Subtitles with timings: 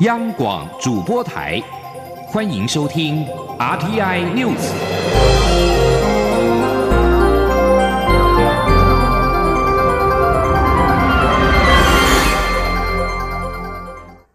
[0.00, 1.62] 央广主播台，
[2.26, 3.22] 欢迎收听
[3.58, 4.56] RTI News。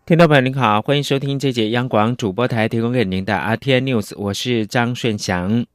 [0.06, 5.66] 听众朋友您好，欢迎收听这节央广主播台提供给您的 RTI News，我是张顺祥。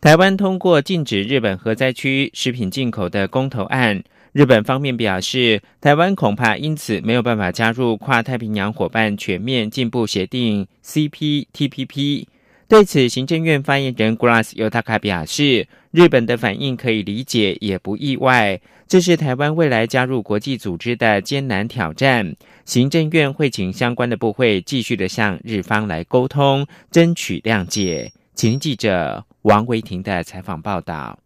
[0.00, 4.02] 台湾通过禁止日本核灾区食品进口的公投案。
[4.32, 12.24] 日本方面表示，台湾恐怕因此没有办法加入跨太平洋伙伴全面进步协定 （CPTPP）。
[12.66, 18.58] 对此，行政院发言人 Grass Yotaka 表示，日本的反应可以理解，也不意外。
[18.88, 22.34] 这是台湾未来加入国际组织的艰难挑战。
[22.64, 28.10] 行政院会请相关的部会继续的向日方来沟通，争取谅解。
[28.34, 31.21] 请记者王维婷的采访报道。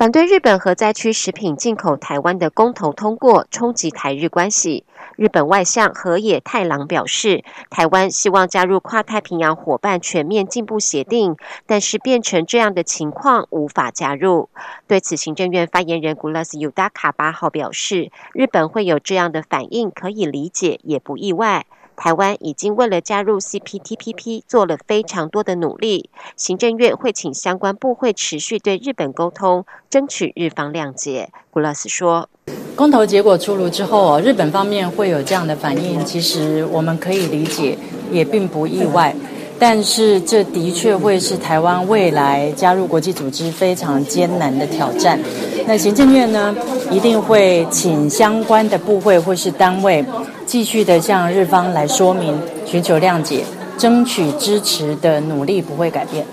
[0.00, 4.84] 反对日本核灾区食品进口台湾的公投通过，冲击台日关系。
[5.16, 14.48] 日本外相河野太郎表示，台湾希望加入跨太平洋伙伴全面进步协定，但是变成这样的情况无法加入。
[14.86, 21.66] 对此，行政院发言人古拉斯尤达卡八号表示，日本会有这样的反应，可以理解，也不意外。
[21.96, 31.30] 台湾已经为了加入 CPTPP 做了非常多的努力，行政院会请相关部会持续对日本沟通，争取日方谅解。
[31.50, 32.28] 古拉斯说
[32.74, 37.76] ：“公投结果出炉之后，日本方面会有这样的反应，其实我们可以理解，
[38.10, 39.14] 也并不意外。
[39.60, 45.20] 但是这的确会是台湾未来加入国际组织非常艰难的挑战。
[45.66, 46.56] 那行政院呢，
[46.90, 50.02] 一定会请相关的部会或是单位。”
[50.46, 53.44] 继续的向日方来说明，寻求谅解，
[53.78, 56.26] 争取支持的努力不会改变。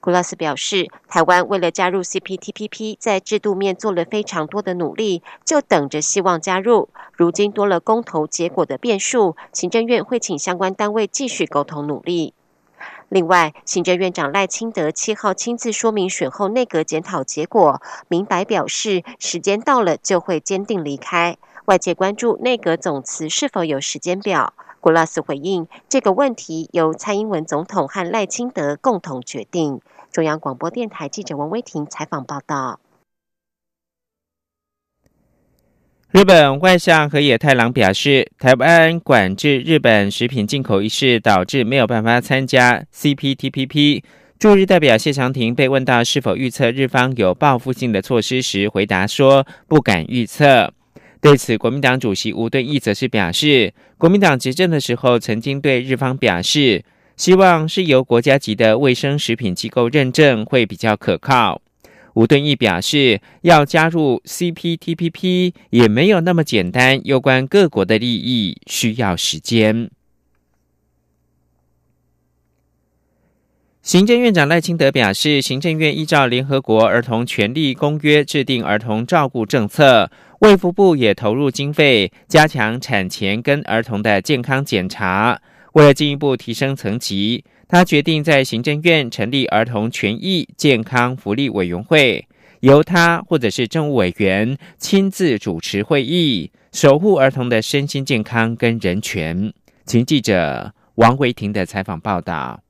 [0.00, 6.88] 古拉斯表示，台湾为了加入 CPTPP，在制度面做了非常多的努力，就等着希望加入。
[7.12, 12.34] 如今多了公投结果的变数，行政院会请相关单位继续沟通努力。
[13.08, 21.36] 另外，行政院长赖清德七号亲自说明选后内阁检讨结果，明白表示时间到了就会坚定离开。
[21.66, 29.80] 外界关注内阁总辞是否有时间表，古拉斯回应这个问题由蔡英文总统和赖清德共同决定。
[30.10, 32.80] 中央广播电台记者王威婷采访报道。
[36.12, 44.02] 日本外相河野太郎表示，台湾管制日本食品进口一事导致没有办法参加 CPTPP。
[44.38, 50.72] 驻日代表谢长廷被问到是否预测日方有报复性的措施时，回答说不敢预测。
[51.20, 56.84] 对此，国民党主席吴敦义则是表示，国民党执政的时候，曾经对日方表示，
[57.16, 61.60] 希望是由国家级的卫生食品机构认证会比较可靠。
[62.16, 69.90] 吴敦义表示，要加入 CPTPP 也没有那么简单，有关各国的利益需要时间。
[73.82, 80.10] 行政院长赖清德表示，行政院依照联合国儿童权利公约制定儿童照顾政策。
[80.40, 85.38] 卫福部也投入经费，加强产前跟儿童的健康检查。
[85.74, 92.28] 为了进一步提升层级，他决定在行政院成立儿童权益健康福利委员会，
[92.60, 99.52] 由他或者是政务委员亲自主持会议，守护儿童的身心健康跟人权。
[99.84, 102.60] 请记者王维婷的采访报道。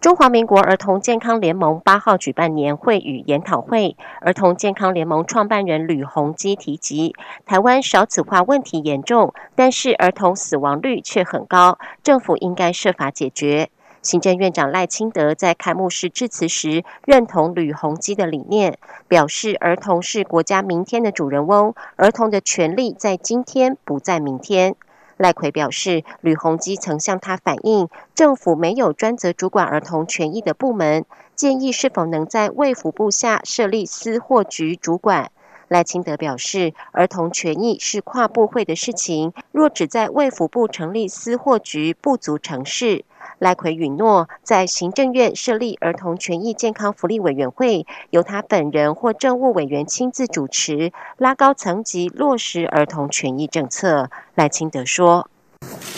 [0.00, 7.14] 中华民国儿童健康联盟八号举办年会与研讨会，儿童健康联盟创办人吕鸿基提及，
[7.46, 13.70] 台湾少子化问题严重，但是儿童死亡率却很高，政府应该设法解决。
[14.08, 24.74] 行政院长赖清德在开幕式致辞时，认同吕鸿基的理念，表示儿童是国家明天的主人翁，儿童的权利在今天，不在明天。
[25.18, 31.04] 赖奎表示，吕鸿基曾向他反映，政府没有专责主管儿童权益的部门，
[31.36, 35.30] 建议是否能在卫福部下设立司货局主管。
[35.68, 43.04] 赖清德表示，儿童权益是跨部会的事情，若只在卫福部成立司货局，不足成事。
[43.38, 54.10] 赖奎允诺，在行政院设立儿童权益健康福利委员会，由他本人或政务委员亲自主持，拉高层级落实儿童权益政策。
[54.34, 55.28] 赖清德说：“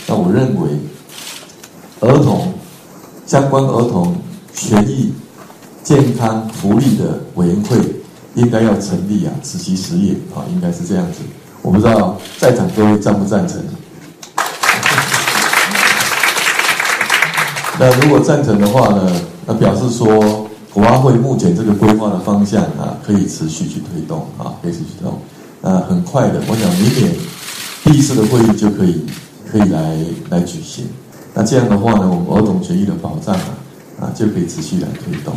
[0.06, 0.71] 那我认为，
[2.00, 2.53] 儿童
[3.27, 4.17] 相关儿童
[4.53, 5.15] 权益
[5.82, 7.79] 健康福利的委员会
[8.35, 11.23] 应该要成立啊，此其实也啊，应该是这样子。
[11.62, 13.62] 我不知道在场各位赞不赞成？”
[17.81, 19.11] 那如果赞成的话呢？
[19.47, 25.19] 那表示说，国安会目前这个规划的方向啊，可以持续去推动啊，可以持续推动。
[25.62, 27.11] 那很快的，我想明年
[27.82, 29.06] 第一次的会议就可以
[29.50, 29.97] 可以来
[30.29, 30.91] 来举行。
[31.32, 33.56] 那这样的话呢，我们儿童权益的保障啊，
[33.99, 35.35] 啊就可以持续来推动。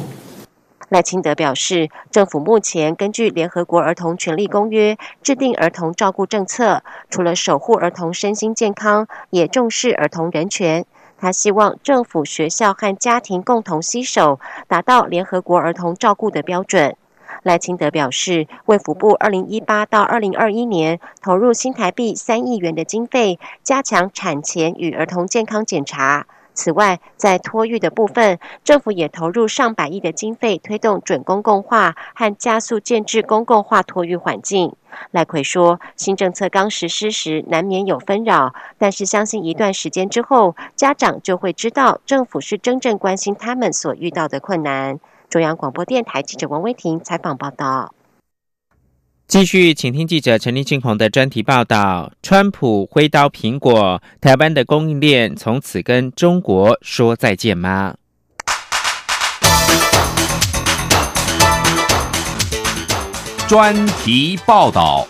[0.90, 10.86] 赖清德表示，政府目前根据联合国儿童权利公约制定儿童照顾政策，除了守护儿童身心健康，也重视儿童人权。
[11.24, 16.98] 他希望政府、学校和家庭共同携手，达到联合国儿童照顾的标准。
[17.44, 26.28] 赖清德表示，卫福部二零一八到二零二一年投入新台币三亿元的经费，加强产前与儿童健康检查。
[26.54, 34.76] 此外，在托育的部分，政府也投入上百亿的经费，推动准公共化和加速建制公共化托育环境。
[35.12, 45.00] 赖奎说，新政策刚实施时难免有纷扰，但是相信一段时间之后，家长就会知道政府是真正关心他们所遇到的困难。
[45.30, 47.94] 中央广播电台记者王威婷采访报道。
[49.26, 57.96] 继续，请听记者陈立庆宏的专题报道：川普挥刀苹果，台湾的供应链从此跟中国说再见吗？
[63.48, 65.08] 专题报道。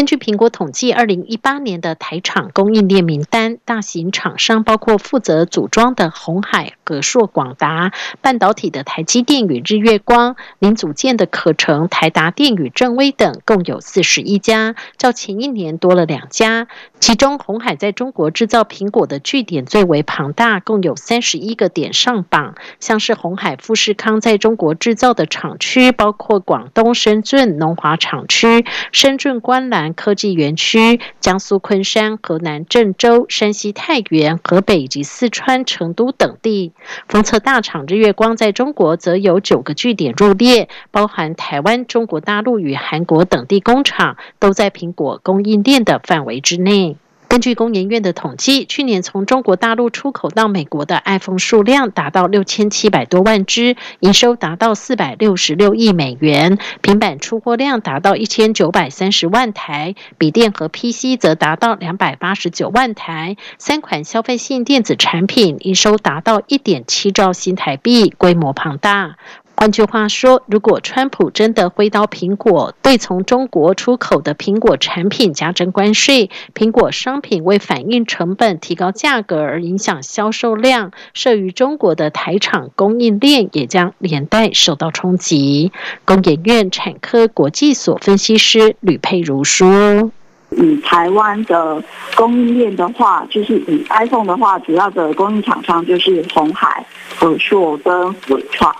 [0.00, 7.92] 根据苹果统计，二零一八年的台厂供应链名单，大型厂商包括负责组装的红海、格硕、广达，
[8.22, 16.66] 半导体的台积电与日月光，零组件的可成、台达电与正威等，共有四十一家，较前一年多了两家。
[16.98, 22.54] 其中，红海在中国制造苹果的据点最为庞大，共有三十一个点上榜。
[22.78, 29.89] 像是红海富士康在中国制造的厂区，包括广东深圳龙华厂区、深圳观澜。
[29.94, 36.72] 科技园区、江苏昆山、河南郑州、山西太原、河北以及四川成都等地，
[37.08, 46.96] 封测大厂日月光在中国则有九个据点入列，包含台湾、中国大陆与韩国等地工厂，都在苹果供应链的范围之内。
[47.30, 63.36] 根据工研院的统计，去年从中国大陆出口到美国的 iPhone 数量达到六千七百多万只，营收达到四百六十六亿美元；平板出货量达到一千九百三十万台，笔电和 PC 则达到两百八十九万台。
[63.58, 69.18] 三款消费性电子产品营收达到一点七兆新台币，规模庞大。
[69.60, 85.72] 换句话说，如果川普真的挥刀苹果，对从中国出口的苹果产品加征关税，苹果商品为反映成本提高价格而影响销售量，设于中国的台厂供应链也将连带受到冲击。
[86.06, 90.10] 工研院产科国际所分析师吕佩如说
[90.50, 91.82] ：“以台湾的
[92.16, 96.84] 供应链的话，就是以 iPhone 的话，主要的供应厂商就是红海、
[97.16, 98.74] 和硕跟伟创。”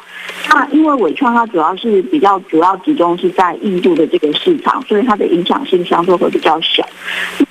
[0.49, 6.85] 那因为伟创它主要是比较主要集中是在印度的这个市场，所以它的影响性相对会比较小。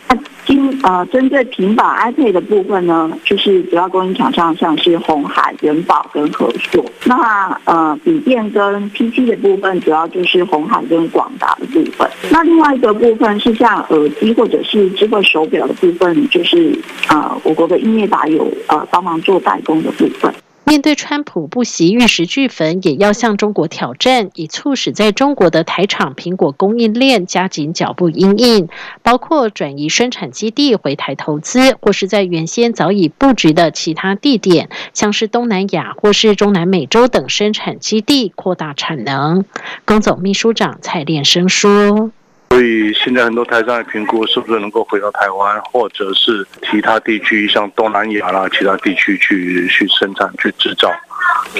[0.09, 6.83] 那今呃针对平板 iPad 的部分呢，就是主要供应厂商像是红海、元宝跟和硕。
[7.05, 12.09] 那呃笔电跟 PC 的部分，主要就是红海跟广达的部分。
[12.31, 16.75] 那另外一个部分是像耳机或者是智慧手表的部分，就是
[17.09, 20.33] 呃我国的英业达有呃帮忙做代工的部分。
[20.69, 28.69] 面对川普不惜玉石俱焚，也要向中国挑战，以促使在中国的台厂苹果供应链加紧脚步应应，
[29.01, 39.45] 包括转移生产基地回台投资，或是在原先早已布局的其他地点，像是东南亚或是中南美洲等生产基地扩大产能。
[39.85, 42.11] 工总秘书长蔡连生说。
[42.49, 50.89] 所以现在很多台商在评估是不是能够回到台湾，或者是其他地区，像东南亚啦，其他地区去去生产、去制造。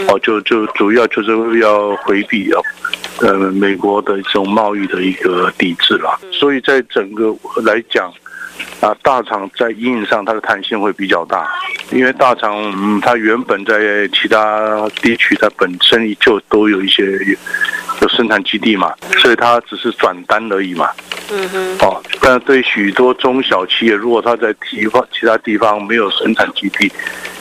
[0.08, 2.62] 哦，就就主要就是要回避啊，
[3.22, 6.20] 呃，美国的这种贸易的一个抵制啦。
[6.32, 8.12] 所以在整个来讲。
[8.82, 11.48] 啊，大厂在运营上它的弹性会比较大，
[11.92, 17.04] 因为大厂嗯，它原本在其他地区它本身就都有一些
[18.02, 20.90] 有生产基地嘛，所以它只是转单而已嘛。
[21.32, 21.78] 嗯哼。
[21.80, 26.92] 哦，但对许多中小企业，如果它在地方其他地方没有生产基地，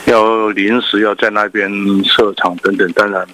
[0.06, 1.70] 要临时要在那边
[2.04, 3.24] 设厂等等，当然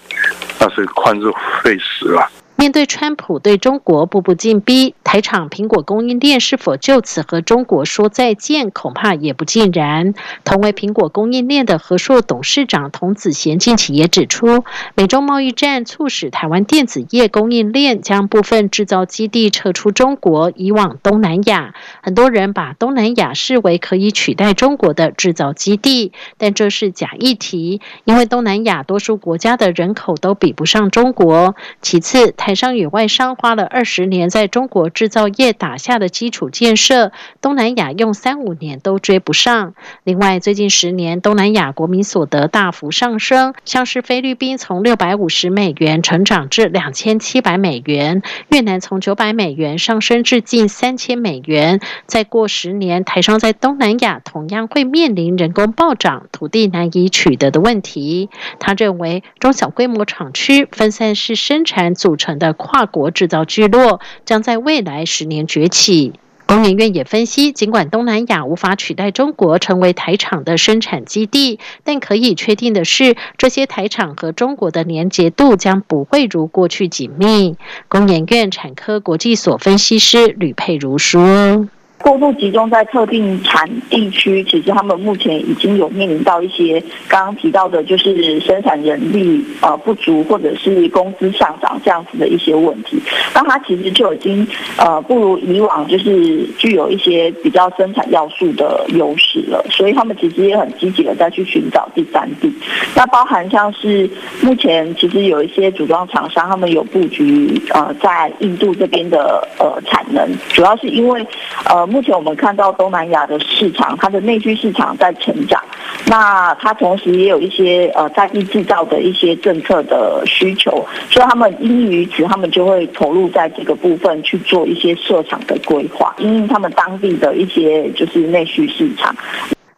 [0.61, 2.29] 那是旷日费时了。
[2.65, 10.15] 面对川普对中国步步进逼，台厂苹果供应链是否就此和中国说再见，恐怕也不尽然。
[10.45, 21.75] 同为苹果供应链的和硕董事长童子贤近期也指出，美中贸易战促使台湾电子业供应链将部分制造基地撤出中国，移往东南亚。
[22.03, 31.55] 很多人把东南亚视为可以取代中国的制造基地，但这是假议题，因为东南亚多数国家的人口都比不上中国。
[31.83, 39.75] 其次，台台商与外商花了二十年在中国制造业打下的基础建设，东南亚用三五年都追不上。
[40.05, 51.81] 另外，最近十年东南亚国民所得大幅上升，像是菲律宾从六百五十美元成长至两千七百美元，越南从九百美元上升至近三千美元。
[52.07, 58.31] 再过十年，台商在东南亚同样会面临人工暴涨、土地难以取得的问题。
[58.61, 66.13] 他认为，中小规模厂区分散式生产组成的的跨国制造聚落，将在未来十年崛起。
[66.47, 77.57] 工研院也分析，尽管东南亚无法取代中国成为台厂的生产基地，但可以确定的是，这些台厂和中国的连结度将不会如过去紧密。
[77.89, 81.67] 工研院产科国际所分析师吕佩如说。
[82.05, 93.01] 过度集中在特定产地区，其实他们目前已经有面临到一些刚刚提到的，就是生产人力呃不足，或者是工资上涨这样子的一些问题。
[93.35, 94.47] 那它其实就已经
[94.77, 99.65] 呃不如以往，就是具有一些比较生产要素的优势了。
[99.71, 102.53] 所以他们其实也很积极的再去寻找第三地。
[102.95, 104.09] 那包含像是
[104.43, 111.27] 目前其实有一些组装厂商，他们有布局呃在印度这边的呃产能，主要是因为
[111.71, 111.89] 呃。
[111.95, 115.63] 目前我们看到东南亚的市场，它的内需市场在成长，
[116.09, 129.15] 那它同时也有一些呃在地制造的一些政策的需求，所以他们因于此，他们就会投入在这个部分去做一些设厂的规划，因为他们当地的一些就是内需市场。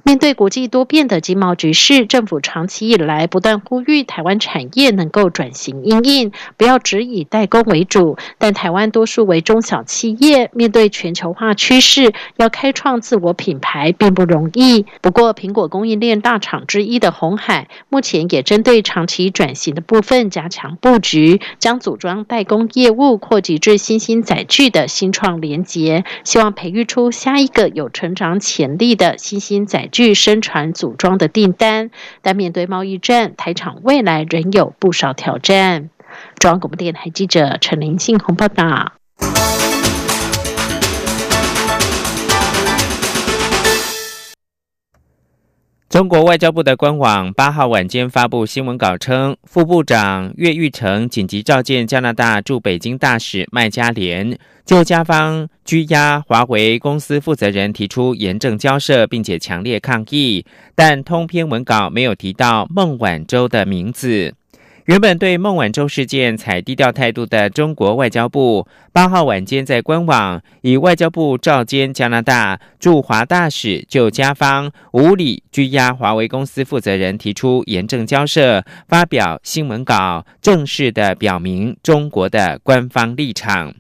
[0.07, 8.17] 面对国际多变的经贸局势，政府长期以来不断呼吁台湾产业能够转型应应，不要只以代工为主。
[8.39, 14.87] 但台湾多数为中小企业，面对全球化趋势，要开创自我品牌并不容易。
[15.01, 29.91] 不过，苹果供应链大厂之一的红海，目前也针对长期转型的部分加强布局，将组装代工业务扩及至新兴载具的新创连结，希望培育出下一个有成长潜力的新兴载。
[29.97, 35.89] 据生产组装的订单，但面对贸易战，台厂未来仍有不少挑战。
[36.39, 38.96] 中央广播电台记者陈林信宏报道。
[45.97, 64.35] 中国外交部的官网八号晚间发布新闻稿称，副部长岳玉成紧急召见加拿大驻北京大使麦加莲，就加方拘押华为公司负责人提出严正交涉，并且强烈抗议，但通篇文稿没有提到孟晚舟的名字。
[64.87, 83.75] 原本对孟晚舟事件采低调态度的中国外交部，八号晚间在官网以外交部召见加拿大驻华大使，就加方无理拘押华为公司负责人提出严正交涉，发表新闻稿，正式的表明中国的官方立场。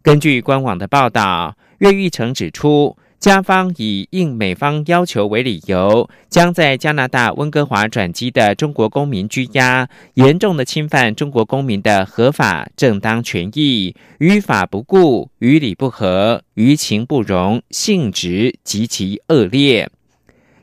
[0.00, 2.96] 根据官网的报道，岳玉成指出。
[3.26, 19.90] 加方以应美方要求为理由，将在加拿大温哥华转机的中国公民拘押，严重的侵犯中国公民的合法正当权益，于法不顾，于理不合，于情不容，性质极其恶劣。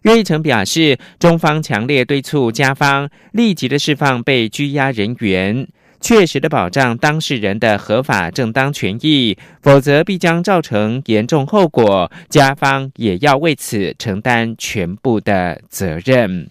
[0.04, 5.68] 岳义成表示，中方强烈敦促加方立即的释放被拘押人员。
[6.04, 16.50] 确实的保障当事人的合法正当权益，否则必将造成严重后果，加方也要为此承担全部的责任。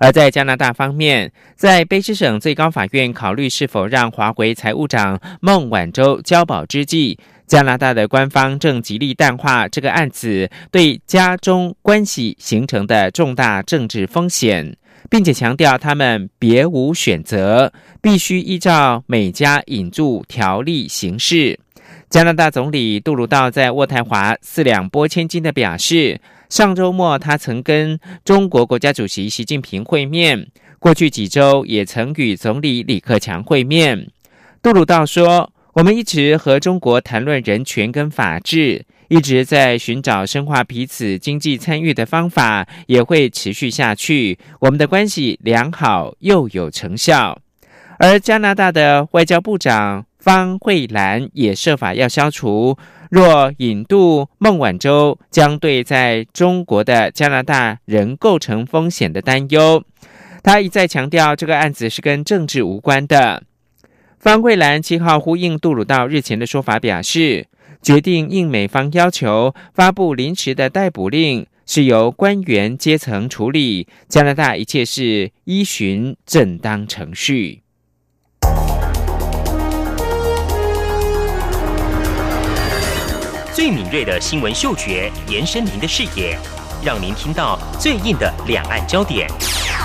[0.00, 14.74] 而在加拿大方面，在卑诗省最高法院考虑是否让华为财务长孟晚舟交保之际，加拿大的官方正极力淡化这个案子对加中关系形成的重大政治风险。
[15.08, 21.58] 并且强调，他们别无选择，必须依照美加引渡条例行事。
[22.08, 30.48] 加拿大总理杜鲁道在渥太华四两拨千斤的表示，上周末他曾跟中国国家主席习近平会面，
[30.78, 34.08] 过去几周也曾与总理李克强会面。
[34.62, 44.36] 杜鲁道说：“我们一直和中国谈论人权跟法治。”一直在寻找深化彼此经济参与的方法，也会持续下去。
[44.60, 47.38] 我们的关系良好又有成效。
[47.98, 52.76] 而加拿大的外交部长方慧兰也设法要消除
[53.10, 59.82] 若引渡孟晚舟将对在中国的加拿大人构成风险的担忧。
[60.42, 63.44] 他一再强调，这个案子是跟政治无关的。
[64.18, 67.46] 方慧兰七号呼应杜鲁道日前的说法，表示。
[67.86, 73.86] 决定应美方要求发布临时的逮捕令是由官员阶层处理。
[74.08, 77.62] 加拿大一切事依循正当程序。
[83.54, 86.36] 最敏锐的新闻嗅觉延伸您的视野
[86.84, 89.28] 让您听到最硬的两岸焦点。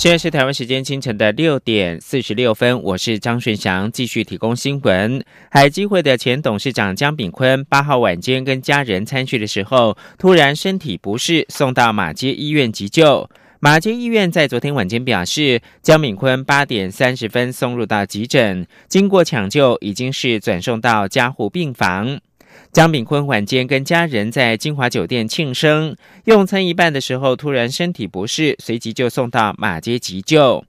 [0.00, 5.22] 现在是台湾时间清晨的六点四十六分，我是张顺祥，继续提供新闻。
[5.50, 13.28] 海基会的前董事长江炳坤八号晚间跟家人参叙的时候，突然身体不适，送到马街医院急救。
[13.58, 22.18] 马街医院在昨天晚间表示，江炳坤八点三十分送入到急诊，经过抢救，已经是转送到加护病房。
[22.72, 30.64] 江炳坤晚间跟家人在金华酒店庆生，用餐一半的时候，突然身体不适，随即就送到马街急救。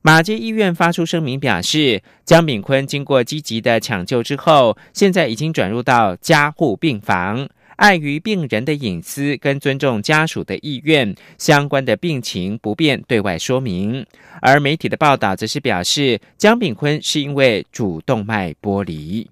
[0.00, 7.48] 马街医院发出声明表示，江炳坤经过积极的抢救之后，现在已经转入到加护病房。
[7.76, 14.04] 碍于病人的隐私跟尊重家属的意愿，相关的病情不便对外说明。
[14.40, 19.28] 而媒体的报道则是表示，江炳坤是因为主动脉剥离。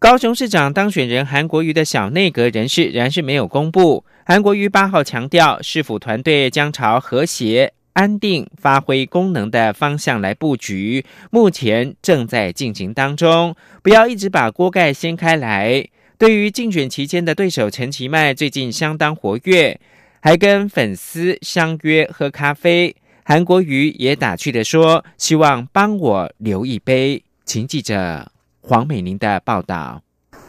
[0.00, 4.02] 高雄市长当选人韩国瑜的小内阁人士仍然是没有公布。
[4.24, 15.86] 韩国瑜八号强调，市府团队将朝和谐、安定、发挥功能的方向来布局，目前正在进行当中，不要一直把锅盖掀开来。
[16.16, 19.78] 对于竞选期间的对手陈其迈，最近相当活跃，
[20.20, 22.96] 还跟粉丝相约喝咖啡。
[23.22, 28.32] 韩国瑜也打趣的说：“希望帮我留一杯。”请记者。
[28.70, 30.00] 黄美玲的报道。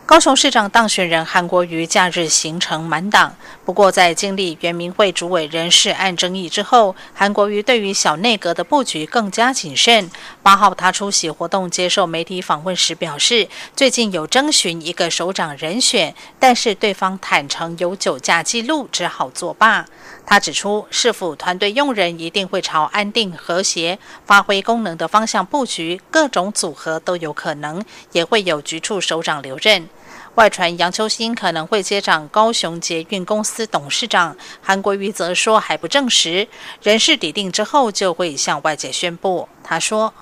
[0.05, 3.33] 高雄市长当选人韩国瑜假日行程满档，
[3.65, 10.11] 不过在经历原民会主委人事案争议之后，韩国瑜对于小内阁的布局更加谨慎。
[10.43, 19.87] 八号他出席活动接受媒体访问时表示，最近有征询一个首长人选，但是对方坦诚有酒驾记录，只好作罢。
[20.25, 29.89] 他指出，市府团队用人一定会朝安定、和谐、发挥功能的方向布局，各种组合都有可能，也会有局处首长留任。
[30.35, 36.47] 外传杨秋兴可能会接掌高雄捷运公司董事长，韩国瑜则说还不证实，
[36.81, 39.49] 人事底定之后就会向外界宣布。
[39.61, 40.13] 他说。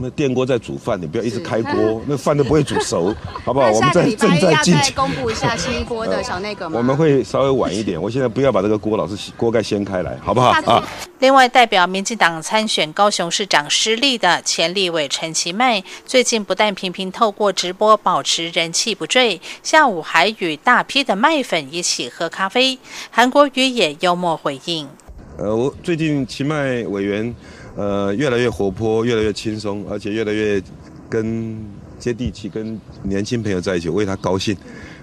[0.00, 3.12] 那电锅在煮饭，你不要一直开锅，那饭都不会煮熟，
[3.44, 3.70] 好不好？
[3.70, 6.78] 我们在正在进行公布一下新一波的小那个吗？
[6.78, 10.82] 我们会稍微晚一点，我现在不要把这个锅老是锅盖掀开来，好不好啊？
[11.18, 22.78] 另外，代表民进党参选高雄市长失利的前立委陈其迈，最近不但频频透过直播保持人气不坠，下午还与大批的麦粉一起喝咖啡。
[23.10, 24.88] 韩国瑜也幽默回应
[25.38, 27.34] ：“呃，我最近其迈委员。”
[27.78, 30.60] 呃，越来越活泼，越来越轻松，而且越来越
[31.08, 31.56] 跟
[31.96, 34.56] 接地气，跟年轻朋友在一起，为他高兴。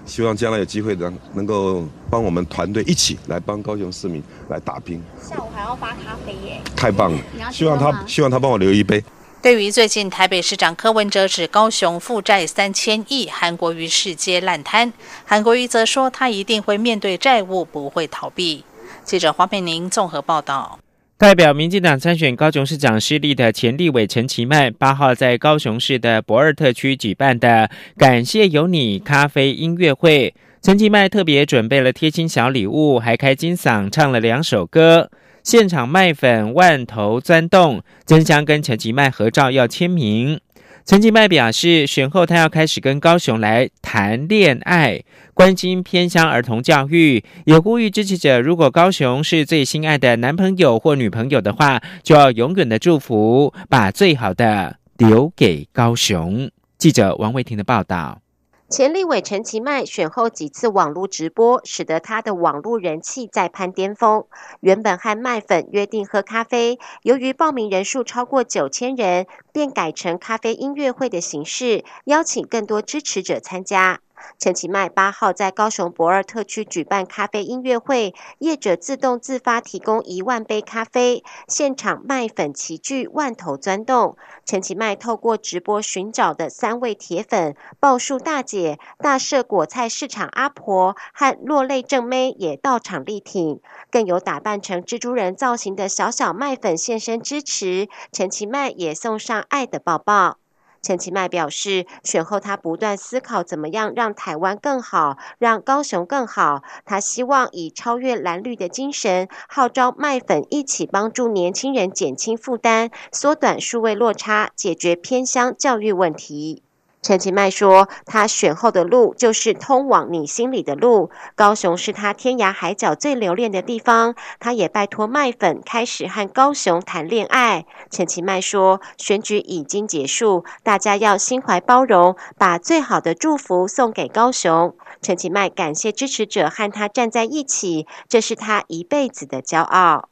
[0.04, 5.02] 希望将来有机会能能够帮我们团队一起来帮高雄市民来打拼。
[5.20, 6.60] 下午还要发咖啡耶！
[6.76, 7.18] 太棒了！
[7.50, 9.02] 希望他希望他帮我留一杯。
[9.40, 14.92] 对于最近台北市长柯文哲指高雄负债三千亿，韩国瑜世接烂摊，
[15.24, 18.64] 韩国瑜则说他一定会面对债务，不会逃避。
[19.02, 20.78] 记者黄佩宁综合报道。
[21.18, 35.10] 代表民进党参选高雄市长失利的前立委陈其迈，八号在高雄市的博尔特区举办的“感谢有你”咖啡音乐会，陈其迈特别准备了贴心小礼物，还开金嗓唱了两首歌，
[35.42, 40.38] 现场麦粉万头钻动，争相跟陈其迈合照要签名。
[40.84, 45.02] 陈其迈表示，选后他要开始跟高雄来谈恋爱，
[45.36, 56.50] 关心偏乡儿童教育，也呼吁支持者，如果高雄是最心爱的男朋友或女朋友的话，就要永远的祝福，把最好的留给高雄。
[56.78, 58.22] 记者王维婷的报道。
[58.70, 64.24] 前立委陈其迈选后几次网络直播，使得他的网络人气再攀巅峰。
[64.60, 74.00] 原本和麦粉约定喝咖啡，由于报名人数超过九千人，便改成咖啡音乐会的形式，邀请更多支持者参加。
[74.38, 84.16] 陈其迈八号在高雄博尔特区举办咖啡音乐会，业者自动自发提供一万杯咖啡，现场卖粉齐聚，万头钻动。
[84.44, 97.88] 陈其迈透过直播寻找的三位铁粉，报数大姐、大社果菜市场阿婆和落泪正妹也到场力挺，更有打扮成蜘蛛人造型的小小麦粉现身支持。
[98.12, 100.38] 陈其迈也送上爱的抱抱。
[100.86, 106.62] 陈其迈表示，选后他不断思考怎么样让台湾更好，让高雄更好。
[106.84, 116.65] 他希望以超越蓝绿的精神，号召麦粉一起帮助年轻人减轻负担，缩短数位落差，解决偏乡教育问题。
[117.06, 121.10] 陈其迈说：“他选后的路就是通往你心里的路。
[121.36, 124.16] 高雄是他天涯海角最留恋的地方。
[124.40, 140.08] 他也拜托麦粉开始和高雄谈恋爱。”陈其迈说：“选举已经结束，大家要心怀包容，把最好的祝福送给高雄。”陈其迈感谢支持者和他站在一起，这是他一辈子的骄傲。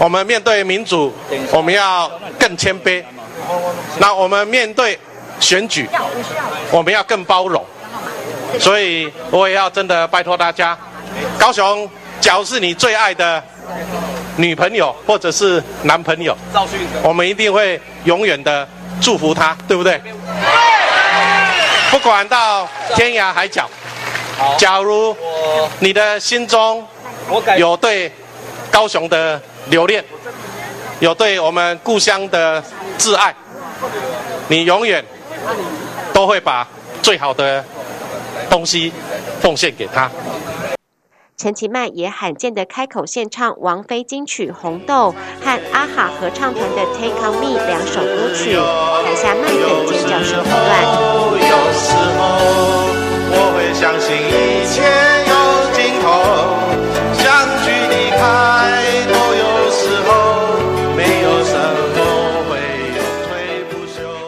[0.00, 1.12] 我们面对民主，
[1.52, 3.04] 我们要更谦卑。
[4.00, 4.98] 那我们面对。
[5.42, 5.88] 选举，
[6.70, 7.62] 我们要更包容，
[8.60, 10.78] 所以我也要真的拜托大家，
[11.36, 11.88] 高雄，
[12.20, 13.42] 假如是你最爱的
[14.36, 16.34] 女朋友或者是男朋友，
[17.02, 18.66] 我们一定会永远的
[19.00, 20.00] 祝福他，对不对？
[21.90, 23.68] 不管到天涯海角，
[24.56, 25.14] 假如
[25.80, 26.86] 你的心中
[27.58, 28.10] 有对
[28.70, 30.02] 高雄的留恋，
[31.00, 32.62] 有对我们故乡的
[32.96, 33.34] 挚爱，
[34.46, 35.04] 你永远。
[36.12, 36.66] 都会把
[37.02, 37.64] 最好的
[38.50, 38.92] 东西
[39.40, 40.10] 奉献给他。
[41.36, 45.12] 陈其迈也罕见的开口献唱王菲金曲《红豆》
[45.44, 50.84] 和阿哈合唱团的《Take on Me》两首歌曲，台下麦粉尖叫声不断。
[51.40, 52.20] 有时候
[53.34, 54.84] 我会相信一切
[55.26, 55.32] 有
[55.72, 56.06] 尽头，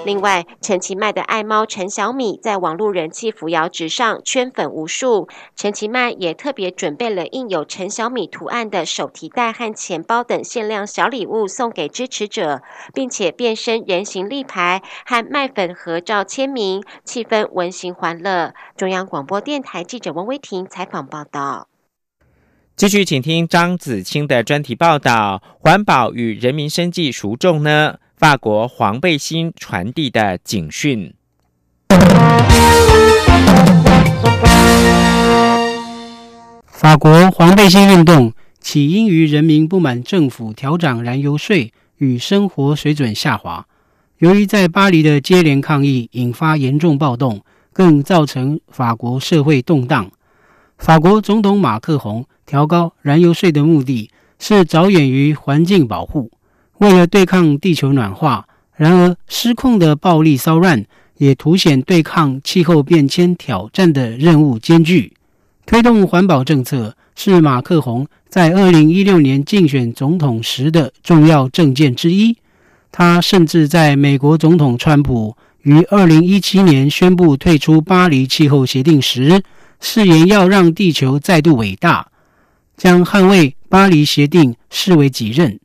[0.04, 5.28] 另外，陈其迈的爱猫陈小米在网络人气扶摇直上，圈粉无数。
[5.56, 12.60] 陈其迈也特别准备了印有陈小米图案的手提袋和钱包等限量小礼物送给支持者，
[12.92, 18.52] 并且变身人形立牌和麦粉合照签名，气氛温馨欢乐。
[18.76, 21.68] 中央广播电台记者王威婷采访报道。
[22.76, 27.96] 继续，请听张子清的专题报道：环保与人民生计孰重呢？
[28.16, 31.12] 法国黄背心传递的警讯。
[36.64, 43.66] 法国黄背心运动起因于人民不满政府调涨燃油税与生活水准下滑。
[44.18, 50.08] 由于在巴黎的接连抗议引发严重暴动，更造成法国社会动荡。
[50.78, 56.30] 法国总统马克宏调高燃油税的目的是着眼于环境保护。
[56.84, 60.84] 为了对抗地球暖化，然而失控的暴力骚乱
[61.16, 65.14] 也凸显对抗气候变迁挑战的任务艰巨。
[65.64, 72.36] 推动环保政策是马克宏在二零一六年竞选总统时的重要政见之一。
[72.92, 79.42] 他甚至在美国总统川普于二零一七年宣布退出巴黎气候协定时，
[79.80, 82.08] 誓言要让地球再度伟大，
[82.76, 85.58] 将捍卫巴黎协定视为己任。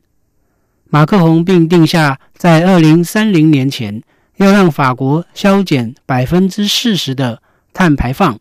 [0.92, 4.02] 马克宏并定下，在二零三零年前
[4.38, 7.40] 要让法国削减百分之四十的
[7.72, 8.36] 碳排放，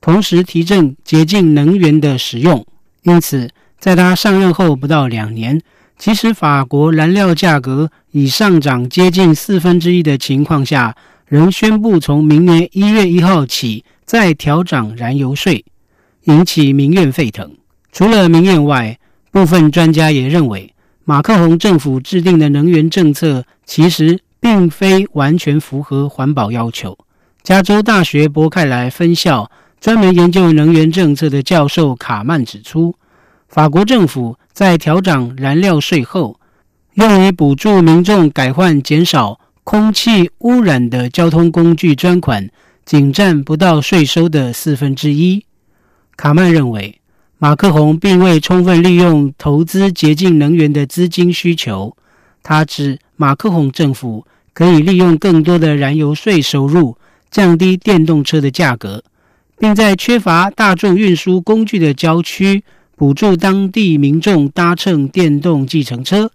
[0.00, 2.66] 同时提振洁净能源的使用。
[3.02, 5.60] 因此，在他上任后不到两年，
[5.98, 15.66] 即使法国燃料价格已上涨接近四分之一的情况下，仍宣布从明年一月一号起再调涨燃油税，
[16.24, 17.54] 引起民怨沸腾。
[17.92, 18.98] 除了民怨外，
[19.30, 20.72] 部分专家也认为。
[21.10, 26.96] 马克宏政府制定的能源政策其实并非完全符合环保要求。
[27.42, 32.94] 加州大学伯克莱分校专门研究能源政策的教授卡曼指出，
[33.48, 36.38] 法国政府在调涨燃料税后，
[36.94, 42.48] 用于补助民众改换减少空气污染的交通工具专款，
[42.84, 45.44] 仅占不到税收的四分之一。
[46.16, 46.99] 卡曼认为。
[47.42, 51.96] 马克宏并未充分利用投资洁净能源的资金需求。
[52.42, 56.98] 他指，马克宏政府可以利用更多的燃油税收入，
[57.30, 59.02] 降低电动车的价格，
[59.58, 62.62] 并在缺乏大众运输工具的郊区，
[62.94, 66.30] 补助当地民众搭乘电动计程车，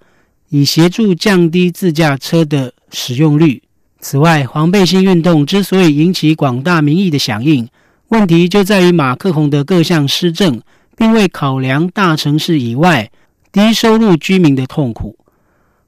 [0.49, 3.61] 以协助降低自驾车的使用率。
[3.99, 7.67] 此外，黄背心运动之所以引起广大民意的响应，
[8.07, 10.59] 问题就在于马克宏的各项施政，
[10.95, 13.11] 并未考量大城市以外
[13.51, 15.17] 低收入居民的痛苦。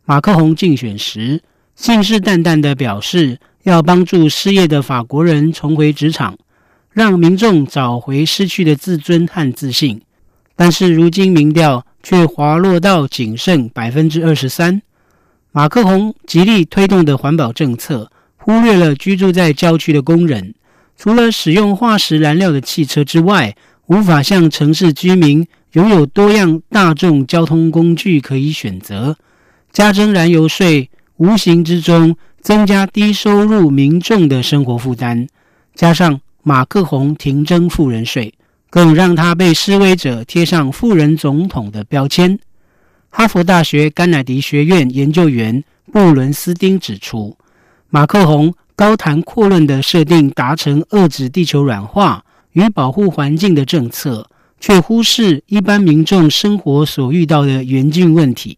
[0.05, 1.41] 马克宏竞选时
[1.75, 6.37] 信誓旦旦地表示，要帮助失业的法国人重回职场，
[6.91, 10.01] 让民众找回失去的自尊和自信。
[10.55, 14.81] 但是如今民调却滑落到仅剩百分之二十三。
[15.51, 20.55] 马克宏极力推动的环保政策，忽略了居住在郊区的工人。
[20.97, 23.55] 除了使用化石燃料的汽车之外，
[23.87, 29.17] 无法向城市居民拥有多样大众交通工具可以选择。
[29.71, 35.27] 加征燃油税，无形之中增加低收入民众的生活负担。
[35.75, 38.33] 加上马克宏停征富人税。
[38.69, 42.37] 更让他被示威者贴上“富人总统”的标签。
[43.09, 47.37] 哈佛大学甘乃迪学院研究员布伦斯丁指出，
[47.89, 52.23] 马克宏高谈阔论的设定达成遏制地球软化
[52.57, 54.27] 与保护环境的政策，
[54.59, 58.57] 却忽视一般民众生活所遇到的严峻问题。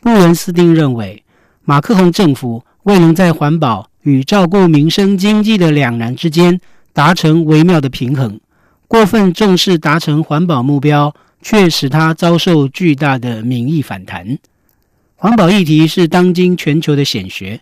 [0.00, 1.22] 布伦斯丁认为，
[1.62, 6.60] 马克宏政府未能在环保与照顾民生经济的两难之间
[6.92, 8.40] 达成微妙的平衡。
[8.88, 14.36] 过分重视达成环保目标，却使他遭受巨大的民意反弹。
[15.14, 17.60] 环保议题是当今全球的显学，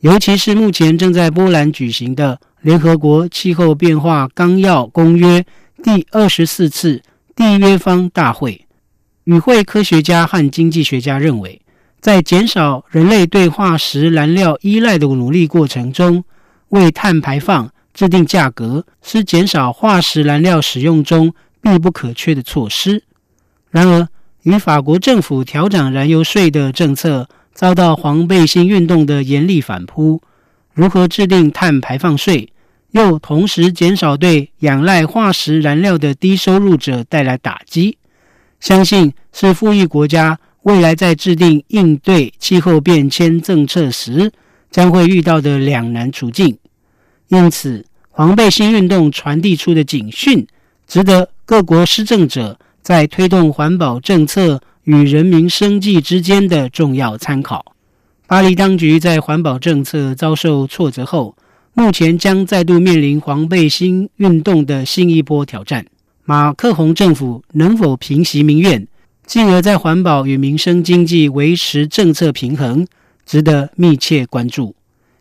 [0.00, 5.46] 尤其是目前正在波兰举行的联合国气候变化纲要公约
[5.84, 7.00] 第二十四次
[7.36, 8.66] 缔约方大会。
[9.22, 11.62] 与会科学家和经济学家认为，
[12.00, 16.24] 在减少人类对化石燃料依赖的努力过程中，
[16.70, 17.70] 为碳排放。
[17.94, 23.04] 制定价格是减少化石燃料使用中必不可缺的措施。
[23.70, 24.08] 然而，
[24.42, 30.20] 与法国政府调整燃油税的政策遭到黄背心运动的严厉反扑，
[30.74, 32.52] 如何制定碳排放税，
[32.96, 37.98] 又同时减少对仰赖化石燃料的低收入者带来打击，
[38.58, 44.32] 相信是富裕国家未来在制定应对气候变迁政策时
[44.70, 46.56] 将会遇到的两难处境。
[47.28, 50.46] 因此，黄背心运动传递出的警讯，
[50.86, 57.74] 值得各国施政者在推动环保政策与人民生计之间的重要参考。
[58.26, 61.36] 巴黎当局在环保政策遭受挫折后，
[61.78, 65.84] 目前将再度面临黄背心运动的新一波挑战。
[66.24, 68.88] 马克宏政府能否平息民怨，
[69.26, 72.86] 进而在环保与民生经济维持政策平衡，
[73.26, 74.74] 值得密切关注。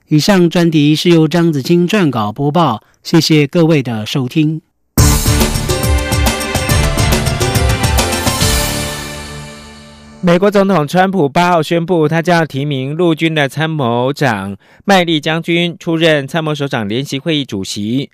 [0.07, 4.61] 以上专题是由张子清撰稿播报，谢谢各位的收听。
[10.25, 18.09] 美国总统川普八号宣布，他将要提名陆军的参谋长麦利将军出任参谋首长联席会议主席。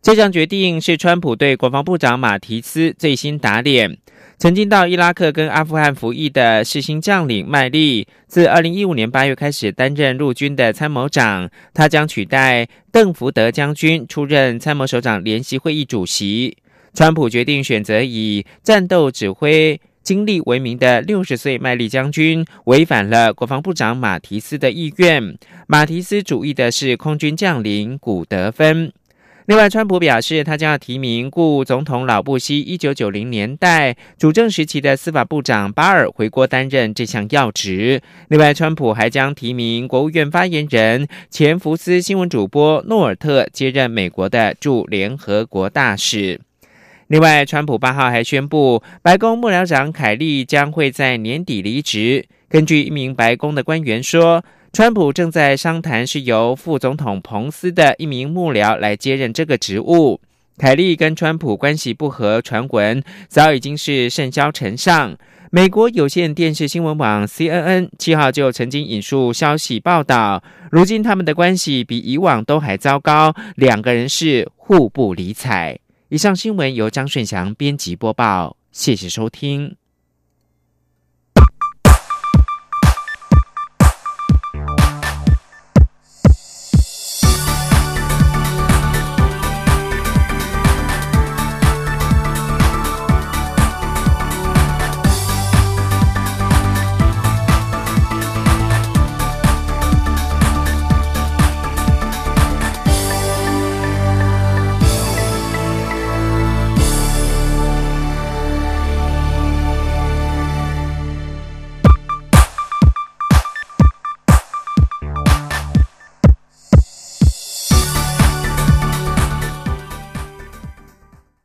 [0.00, 3.98] 这项决定是川普对国防部长马提斯最新打脸。
[4.38, 16.56] 曾经到伊拉克跟阿富汗服役的世星将领麦利，自二零一五年八月开始担任陆军的参谋长，他将取代邓福德将军出任参谋首长联席会议主席。
[16.94, 25.36] 川普决定选择以战斗指挥经历为名的六十岁麦利将军，违反了国防部长马提斯的意愿。
[25.66, 28.92] 马提斯主义的是空军将领古德芬。
[29.46, 38.00] 另外，川普表示，他将要提名故总统老布希一九九零年代主政时期的司法部长巴尔回国担任这项要职。
[38.28, 46.40] 另外，川普还将提名国务院发言人、前福斯新闻主播诺尔特接任美国的驻联合国大使。
[47.12, 52.26] 另外，川普八号还宣布，白宫幕僚长凯利将会在年底离职。
[52.48, 54.42] 根据一名白宫的官员说。
[54.72, 60.18] 川普正在商谈是由副总统彭斯的一名幕僚来接任这个职务。
[60.56, 65.14] 凯利跟川普关系不和，传闻早已经是甚嚣尘上。
[65.50, 75.78] 美国有线电视新闻网 CNN 七号就曾经引述消息报道，如今他们的关系比以往都还糟糕，两个人是互不理睬。
[76.12, 79.76] 以上新闻由张顺祥编辑播报，谢谢收听。